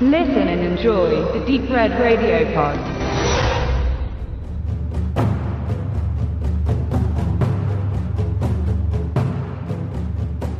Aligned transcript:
Listen 0.00 0.48
and 0.48 0.60
enjoy 0.60 1.22
the 1.32 1.44
Deep 1.46 1.70
Red 1.70 1.92
Radio 2.00 2.52
Pod. 2.52 2.76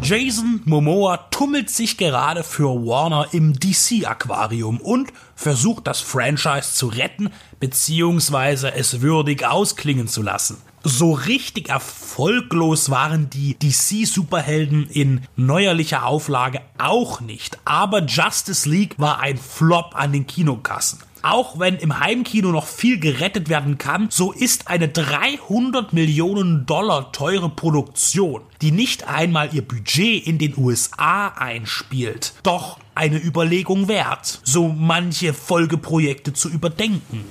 Jason 0.00 0.62
Momoa 0.64 1.18
tummelt 1.30 1.68
sich 1.68 1.98
gerade 1.98 2.42
für 2.42 2.86
Warner 2.86 3.26
im 3.32 3.52
DC-Aquarium 3.52 4.80
und 4.80 5.12
versucht 5.36 5.86
das 5.86 6.00
Franchise 6.00 6.72
zu 6.72 6.86
retten 6.86 7.28
bzw. 7.60 8.68
es 8.74 9.02
würdig 9.02 9.44
ausklingen 9.44 10.08
zu 10.08 10.22
lassen. 10.22 10.56
So 10.84 11.12
richtig 11.12 11.68
erfolglos 11.68 12.90
waren 12.90 13.30
die 13.30 13.58
DC-Superhelden 13.58 14.88
in 14.90 15.22
neuerlicher 15.36 16.06
Auflage 16.06 16.60
auch 16.78 17.20
nicht, 17.20 17.58
aber 17.64 18.04
Justice 18.04 18.68
League 18.68 18.94
war 18.98 19.20
ein 19.20 19.38
Flop 19.38 19.94
an 19.94 20.12
den 20.12 20.26
Kinokassen. 20.26 21.00
Auch 21.22 21.58
wenn 21.58 21.76
im 21.76 21.98
Heimkino 21.98 22.52
noch 22.52 22.66
viel 22.66 23.00
gerettet 23.00 23.48
werden 23.48 23.76
kann, 23.76 24.06
so 24.10 24.30
ist 24.32 24.68
eine 24.68 24.88
300 24.88 25.92
Millionen 25.92 26.64
Dollar 26.64 27.10
teure 27.12 27.48
Produktion, 27.48 28.42
die 28.62 28.70
nicht 28.70 29.08
einmal 29.08 29.52
ihr 29.52 29.66
Budget 29.66 30.26
in 30.26 30.38
den 30.38 30.56
USA 30.56 31.28
einspielt, 31.28 32.34
doch 32.44 32.78
eine 32.94 33.18
Überlegung 33.18 33.88
wert, 33.88 34.40
so 34.44 34.68
manche 34.68 35.34
Folgeprojekte 35.34 36.32
zu 36.32 36.48
überdenken. 36.48 37.24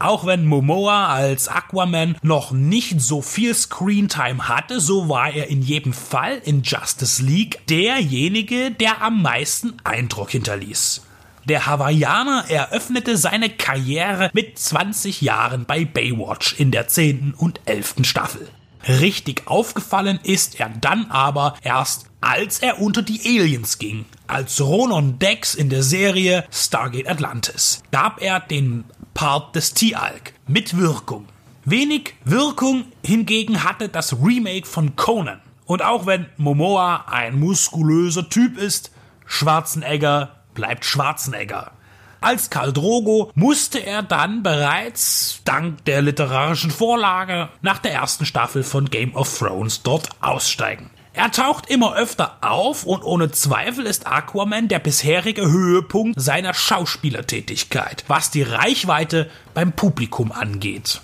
Auch 0.00 0.26
wenn 0.26 0.46
Momoa 0.46 1.08
als 1.08 1.48
Aquaman 1.48 2.16
noch 2.22 2.52
nicht 2.52 3.00
so 3.00 3.20
viel 3.20 3.52
Screentime 3.52 4.48
hatte, 4.48 4.80
so 4.80 5.08
war 5.08 5.32
er 5.32 5.48
in 5.48 5.60
jedem 5.60 5.92
Fall 5.92 6.40
in 6.44 6.62
Justice 6.62 7.22
League 7.22 7.66
derjenige, 7.68 8.70
der 8.70 9.02
am 9.02 9.22
meisten 9.22 9.74
Eindruck 9.82 10.30
hinterließ. 10.30 11.02
Der 11.46 11.66
Hawaiianer 11.66 12.44
eröffnete 12.48 13.16
seine 13.16 13.48
Karriere 13.48 14.30
mit 14.34 14.58
20 14.58 15.22
Jahren 15.22 15.64
bei 15.64 15.84
Baywatch 15.84 16.54
in 16.58 16.70
der 16.70 16.86
10. 16.86 17.34
und 17.36 17.60
11. 17.64 17.96
Staffel. 18.02 18.48
Richtig 18.88 19.42
aufgefallen 19.46 20.18
ist 20.22 20.58
er 20.58 20.70
dann 20.70 21.10
aber 21.10 21.56
erst, 21.62 22.06
als 22.22 22.60
er 22.60 22.80
unter 22.80 23.02
die 23.02 23.20
Aliens 23.20 23.78
ging. 23.78 24.06
Als 24.26 24.60
Ronon 24.62 25.18
Dex 25.18 25.54
in 25.54 25.68
der 25.68 25.82
Serie 25.82 26.44
Stargate 26.50 27.08
Atlantis 27.08 27.82
gab 27.92 28.22
er 28.22 28.40
den 28.40 28.84
Part 29.12 29.54
des 29.54 29.74
T-Alk 29.74 30.32
mit 30.46 30.78
Wirkung. 30.78 31.26
Wenig 31.66 32.14
Wirkung 32.24 32.86
hingegen 33.04 33.62
hatte 33.62 33.90
das 33.90 34.14
Remake 34.22 34.66
von 34.66 34.96
Conan. 34.96 35.40
Und 35.66 35.82
auch 35.82 36.06
wenn 36.06 36.24
Momoa 36.38 37.04
ein 37.08 37.38
muskulöser 37.38 38.30
Typ 38.30 38.56
ist, 38.56 38.90
Schwarzenegger 39.26 40.36
bleibt 40.54 40.86
Schwarzenegger. 40.86 41.72
Als 42.20 42.50
Karl 42.50 42.72
Drogo 42.72 43.30
musste 43.34 43.78
er 43.78 44.02
dann 44.02 44.42
bereits, 44.42 45.40
dank 45.44 45.84
der 45.84 46.02
literarischen 46.02 46.70
Vorlage, 46.70 47.48
nach 47.62 47.78
der 47.78 47.92
ersten 47.92 48.26
Staffel 48.26 48.64
von 48.64 48.90
Game 48.90 49.14
of 49.14 49.38
Thrones 49.38 49.82
dort 49.82 50.08
aussteigen. 50.20 50.90
Er 51.12 51.30
taucht 51.30 51.68
immer 51.70 51.96
öfter 51.96 52.36
auf 52.42 52.84
und 52.84 53.02
ohne 53.02 53.30
Zweifel 53.30 53.86
ist 53.86 54.06
Aquaman 54.06 54.68
der 54.68 54.78
bisherige 54.78 55.50
Höhepunkt 55.50 56.20
seiner 56.20 56.54
Schauspielertätigkeit, 56.54 58.04
was 58.08 58.30
die 58.30 58.42
Reichweite 58.42 59.30
beim 59.54 59.72
Publikum 59.72 60.30
angeht. 60.32 61.00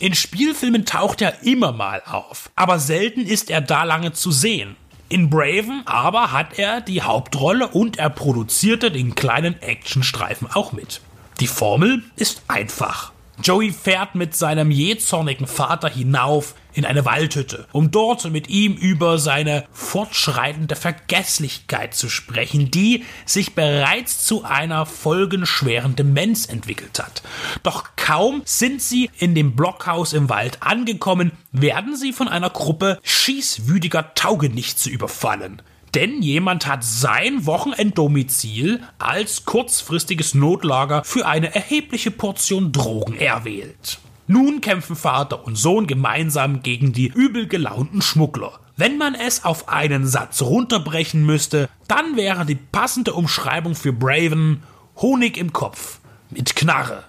In 0.00 0.14
Spielfilmen 0.14 0.84
taucht 0.84 1.22
er 1.22 1.44
immer 1.44 1.70
mal 1.70 2.02
auf, 2.04 2.50
aber 2.56 2.80
selten 2.80 3.20
ist 3.20 3.50
er 3.50 3.60
da 3.60 3.84
lange 3.84 4.12
zu 4.12 4.32
sehen. 4.32 4.74
In 5.12 5.28
Braven 5.28 5.82
aber 5.84 6.32
hat 6.32 6.58
er 6.58 6.80
die 6.80 7.02
Hauptrolle 7.02 7.68
und 7.68 7.98
er 7.98 8.08
produzierte 8.08 8.90
den 8.90 9.14
kleinen 9.14 9.60
Actionstreifen 9.60 10.48
auch 10.50 10.72
mit. 10.72 11.02
Die 11.38 11.48
Formel 11.48 12.02
ist 12.16 12.44
einfach. 12.48 13.12
Joey 13.42 13.72
fährt 13.72 14.14
mit 14.14 14.36
seinem 14.36 14.70
jähzornigen 14.70 15.46
Vater 15.46 15.88
hinauf 15.88 16.54
in 16.74 16.84
eine 16.84 17.04
Waldhütte, 17.04 17.66
um 17.72 17.90
dort 17.90 18.30
mit 18.30 18.48
ihm 18.48 18.74
über 18.74 19.18
seine 19.18 19.64
fortschreitende 19.72 20.76
Vergesslichkeit 20.76 21.94
zu 21.94 22.08
sprechen, 22.08 22.70
die 22.70 23.04
sich 23.26 23.54
bereits 23.54 24.24
zu 24.24 24.44
einer 24.44 24.86
folgenschweren 24.86 25.96
Demenz 25.96 26.46
entwickelt 26.46 26.98
hat. 26.98 27.22
Doch 27.62 27.90
kaum 27.96 28.42
sind 28.44 28.80
sie 28.80 29.10
in 29.18 29.34
dem 29.34 29.56
Blockhaus 29.56 30.12
im 30.12 30.28
Wald 30.28 30.62
angekommen, 30.62 31.32
werden 31.50 31.96
sie 31.96 32.12
von 32.12 32.28
einer 32.28 32.50
Gruppe 32.50 33.00
schießwütiger 33.02 34.14
Taugenichtse 34.14 34.88
überfallen. 34.88 35.60
Denn 35.94 36.22
jemand 36.22 36.66
hat 36.66 36.84
sein 36.84 37.44
Wochenenddomizil 37.44 38.80
als 38.98 39.44
kurzfristiges 39.44 40.34
Notlager 40.34 41.04
für 41.04 41.26
eine 41.26 41.54
erhebliche 41.54 42.10
Portion 42.10 42.72
Drogen 42.72 43.14
erwählt. 43.14 43.98
Nun 44.26 44.62
kämpfen 44.62 44.96
Vater 44.96 45.44
und 45.44 45.56
Sohn 45.56 45.86
gemeinsam 45.86 46.62
gegen 46.62 46.92
die 46.92 47.08
übel 47.08 47.46
gelaunten 47.46 48.00
Schmuggler. 48.00 48.60
Wenn 48.76 48.96
man 48.96 49.14
es 49.14 49.44
auf 49.44 49.68
einen 49.68 50.06
Satz 50.06 50.40
runterbrechen 50.40 51.26
müsste, 51.26 51.68
dann 51.88 52.16
wäre 52.16 52.46
die 52.46 52.54
passende 52.54 53.12
Umschreibung 53.12 53.74
für 53.74 53.92
Braven 53.92 54.62
Honig 54.96 55.36
im 55.36 55.52
Kopf 55.52 55.98
mit 56.30 56.56
Knarre. 56.56 57.04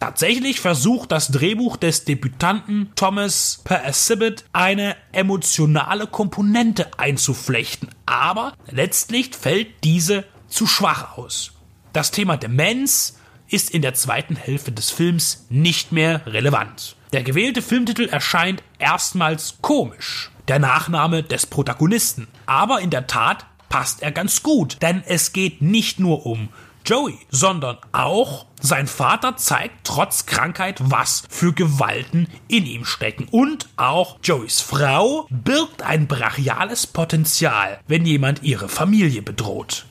Tatsächlich 0.00 0.60
versucht 0.60 1.12
das 1.12 1.28
Drehbuch 1.28 1.76
des 1.76 2.04
Debütanten 2.06 2.90
Thomas 2.96 3.60
Perciabit 3.64 4.46
eine 4.50 4.96
emotionale 5.12 6.06
Komponente 6.06 6.88
einzuflechten, 6.96 7.90
aber 8.06 8.54
letztlich 8.70 9.36
fällt 9.36 9.84
diese 9.84 10.24
zu 10.48 10.66
schwach 10.66 11.18
aus. 11.18 11.52
Das 11.92 12.12
Thema 12.12 12.38
Demenz 12.38 13.18
ist 13.46 13.70
in 13.70 13.82
der 13.82 13.92
zweiten 13.92 14.36
Hälfte 14.36 14.72
des 14.72 14.90
Films 14.90 15.44
nicht 15.50 15.92
mehr 15.92 16.26
relevant. 16.26 16.96
Der 17.12 17.22
gewählte 17.22 17.60
Filmtitel 17.60 18.08
erscheint 18.08 18.62
erstmals 18.78 19.58
komisch, 19.60 20.30
der 20.48 20.60
Nachname 20.60 21.22
des 21.22 21.44
Protagonisten, 21.44 22.26
aber 22.46 22.80
in 22.80 22.88
der 22.88 23.06
Tat 23.06 23.44
passt 23.68 24.02
er 24.02 24.12
ganz 24.12 24.42
gut, 24.42 24.78
denn 24.80 25.02
es 25.06 25.34
geht 25.34 25.60
nicht 25.60 26.00
nur 26.00 26.24
um 26.24 26.48
Joey, 26.84 27.18
sondern 27.30 27.78
auch 27.92 28.46
sein 28.60 28.86
Vater 28.86 29.36
zeigt 29.36 29.84
trotz 29.84 30.26
Krankheit, 30.26 30.80
was 30.80 31.24
für 31.30 31.52
Gewalten 31.52 32.28
in 32.48 32.66
ihm 32.66 32.84
stecken. 32.84 33.26
Und 33.30 33.68
auch 33.76 34.18
Joeys 34.22 34.60
Frau 34.60 35.26
birgt 35.30 35.82
ein 35.82 36.06
brachiales 36.06 36.86
Potenzial, 36.86 37.80
wenn 37.88 38.04
jemand 38.04 38.42
ihre 38.42 38.68
Familie 38.68 39.22
bedroht. 39.22 39.86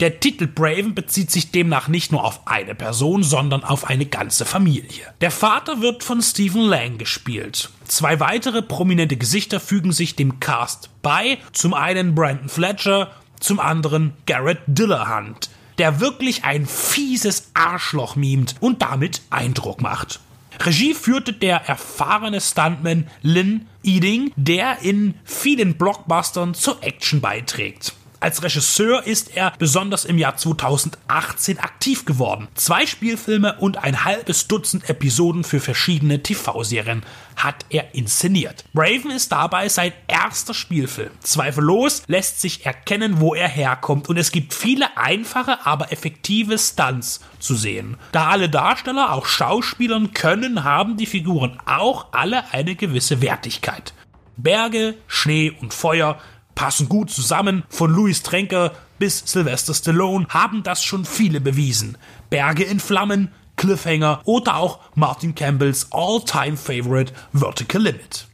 Der 0.00 0.18
Titel 0.18 0.48
Braven 0.48 0.94
bezieht 0.94 1.30
sich 1.30 1.52
demnach 1.52 1.86
nicht 1.86 2.10
nur 2.10 2.24
auf 2.24 2.46
eine 2.46 2.74
Person, 2.74 3.22
sondern 3.22 3.62
auf 3.62 3.88
eine 3.88 4.06
ganze 4.06 4.44
Familie. 4.44 5.14
Der 5.20 5.30
Vater 5.30 5.80
wird 5.80 6.02
von 6.02 6.20
Stephen 6.20 6.62
Lang 6.62 6.98
gespielt. 6.98 7.70
Zwei 7.84 8.18
weitere 8.18 8.62
prominente 8.62 9.16
Gesichter 9.16 9.60
fügen 9.60 9.92
sich 9.92 10.16
dem 10.16 10.40
Cast 10.40 10.90
bei. 11.02 11.38
Zum 11.52 11.72
einen 11.72 12.16
Brandon 12.16 12.48
Fletcher, 12.48 13.12
zum 13.38 13.60
anderen 13.60 14.14
Garrett 14.26 14.60
Dillahunt 14.66 15.50
der 15.82 15.98
wirklich 15.98 16.44
ein 16.44 16.64
fieses 16.64 17.50
Arschloch 17.54 18.14
mimt 18.14 18.54
und 18.60 18.82
damit 18.82 19.20
Eindruck 19.30 19.82
macht. 19.82 20.20
Regie 20.60 20.94
führte 20.94 21.32
der 21.32 21.56
erfahrene 21.66 22.40
Stuntman 22.40 23.08
Lynn 23.22 23.66
Eading, 23.82 24.30
der 24.36 24.82
in 24.82 25.14
vielen 25.24 25.74
Blockbustern 25.76 26.54
zur 26.54 26.84
Action 26.84 27.20
beiträgt. 27.20 27.94
Als 28.22 28.40
Regisseur 28.40 29.04
ist 29.04 29.36
er 29.36 29.52
besonders 29.58 30.04
im 30.04 30.16
Jahr 30.16 30.36
2018 30.36 31.58
aktiv 31.58 32.04
geworden. 32.04 32.46
Zwei 32.54 32.86
Spielfilme 32.86 33.56
und 33.58 33.78
ein 33.82 34.04
halbes 34.04 34.46
Dutzend 34.46 34.88
Episoden 34.88 35.42
für 35.42 35.58
verschiedene 35.58 36.22
TV-Serien 36.22 37.02
hat 37.34 37.66
er 37.68 37.96
inszeniert. 37.96 38.64
Raven 38.76 39.10
ist 39.10 39.32
dabei 39.32 39.68
sein 39.68 39.92
erster 40.06 40.54
Spielfilm. 40.54 41.10
Zweifellos 41.18 42.04
lässt 42.06 42.40
sich 42.40 42.64
erkennen, 42.64 43.20
wo 43.20 43.34
er 43.34 43.48
herkommt 43.48 44.08
und 44.08 44.16
es 44.16 44.30
gibt 44.30 44.54
viele 44.54 44.96
einfache, 44.96 45.66
aber 45.66 45.90
effektive 45.90 46.58
Stunts 46.58 47.22
zu 47.40 47.56
sehen. 47.56 47.96
Da 48.12 48.28
alle 48.28 48.48
Darsteller 48.48 49.14
auch 49.14 49.26
Schauspielern 49.26 50.14
können, 50.14 50.62
haben 50.62 50.96
die 50.96 51.06
Figuren 51.06 51.58
auch 51.66 52.06
alle 52.12 52.52
eine 52.52 52.76
gewisse 52.76 53.20
Wertigkeit. 53.20 53.94
Berge, 54.36 54.94
Schnee 55.08 55.50
und 55.60 55.74
Feuer 55.74 56.18
passen 56.62 56.88
gut 56.88 57.10
zusammen. 57.10 57.64
Von 57.70 57.92
Louis 57.92 58.22
Tränker 58.22 58.70
bis 59.00 59.24
Sylvester 59.26 59.74
Stallone 59.74 60.28
haben 60.28 60.62
das 60.62 60.84
schon 60.84 61.04
viele 61.04 61.40
bewiesen. 61.40 61.98
Berge 62.30 62.62
in 62.62 62.78
Flammen, 62.78 63.32
Cliffhanger 63.56 64.20
oder 64.26 64.58
auch 64.58 64.78
Martin 64.94 65.34
Campbells 65.34 65.88
All-Time-Favorite 65.90 67.12
Vertical 67.32 67.82
Limit. 67.82 68.28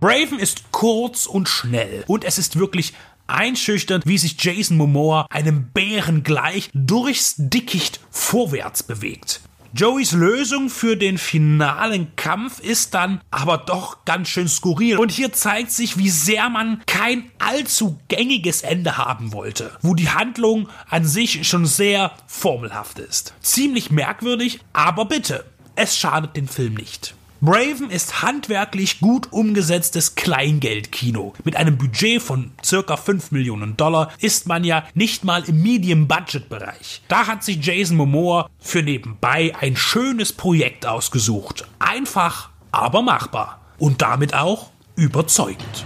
Braven 0.00 0.38
ist 0.38 0.72
kurz 0.72 1.26
und 1.26 1.50
schnell 1.50 2.02
und 2.06 2.24
es 2.24 2.38
ist 2.38 2.58
wirklich 2.58 2.94
einschüchternd, 3.26 4.06
wie 4.06 4.16
sich 4.16 4.42
Jason 4.42 4.78
Momoa 4.78 5.26
einem 5.28 5.68
Bären 5.74 6.22
gleich 6.22 6.70
durchs 6.72 7.34
Dickicht 7.36 8.00
vorwärts 8.10 8.84
bewegt. 8.84 9.42
Joeys 9.74 10.12
Lösung 10.12 10.70
für 10.70 10.96
den 10.96 11.18
finalen 11.18 12.14
Kampf 12.16 12.60
ist 12.60 12.94
dann 12.94 13.20
aber 13.30 13.58
doch 13.58 14.04
ganz 14.04 14.28
schön 14.28 14.48
skurril. 14.48 14.98
Und 14.98 15.10
hier 15.10 15.32
zeigt 15.32 15.70
sich, 15.70 15.98
wie 15.98 16.10
sehr 16.10 16.48
man 16.48 16.82
kein 16.86 17.30
allzu 17.38 17.98
gängiges 18.08 18.62
Ende 18.62 18.96
haben 18.96 19.32
wollte, 19.32 19.76
wo 19.82 19.94
die 19.94 20.10
Handlung 20.10 20.68
an 20.88 21.04
sich 21.04 21.46
schon 21.46 21.66
sehr 21.66 22.12
formelhaft 22.26 22.98
ist. 22.98 23.34
Ziemlich 23.40 23.90
merkwürdig, 23.90 24.60
aber 24.72 25.04
bitte, 25.04 25.44
es 25.74 25.96
schadet 25.96 26.36
den 26.36 26.48
Film 26.48 26.74
nicht. 26.74 27.14
Braven 27.40 27.90
ist 27.90 28.22
handwerklich 28.22 29.00
gut 29.00 29.32
umgesetztes 29.32 30.14
Kleingeldkino. 30.14 31.34
Mit 31.44 31.56
einem 31.56 31.76
Budget 31.76 32.22
von 32.22 32.52
circa 32.64 32.96
5 32.96 33.30
Millionen 33.30 33.76
Dollar 33.76 34.10
ist 34.20 34.46
man 34.46 34.64
ja 34.64 34.84
nicht 34.94 35.24
mal 35.24 35.44
im 35.44 35.62
Medium-Budget-Bereich. 35.62 37.02
Da 37.08 37.26
hat 37.26 37.44
sich 37.44 37.64
Jason 37.64 37.98
Momoa 37.98 38.48
für 38.58 38.82
nebenbei 38.82 39.52
ein 39.60 39.76
schönes 39.76 40.32
Projekt 40.32 40.86
ausgesucht. 40.86 41.66
Einfach, 41.78 42.50
aber 42.72 43.02
machbar. 43.02 43.60
Und 43.78 44.00
damit 44.00 44.32
auch 44.32 44.70
überzeugend. 44.96 45.84